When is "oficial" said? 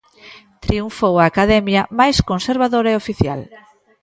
3.01-3.41